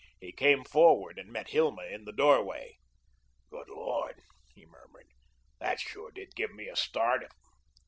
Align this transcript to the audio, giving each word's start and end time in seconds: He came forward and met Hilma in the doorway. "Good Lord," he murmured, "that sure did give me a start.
He 0.19 0.31
came 0.31 0.63
forward 0.63 1.19
and 1.19 1.31
met 1.31 1.49
Hilma 1.49 1.83
in 1.83 2.05
the 2.05 2.11
doorway. 2.11 2.79
"Good 3.51 3.69
Lord," 3.69 4.19
he 4.55 4.65
murmured, 4.65 5.09
"that 5.59 5.79
sure 5.79 6.09
did 6.09 6.35
give 6.35 6.55
me 6.55 6.67
a 6.67 6.75
start. 6.75 7.27